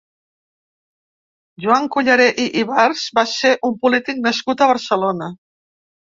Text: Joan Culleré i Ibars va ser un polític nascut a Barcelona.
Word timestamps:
Joan 1.65 1.83
Culleré 1.95 2.25
i 2.45 2.47
Ibars 2.61 3.03
va 3.19 3.25
ser 3.33 3.51
un 3.69 3.75
polític 3.83 4.23
nascut 4.29 4.63
a 4.63 4.69
Barcelona. 4.71 5.29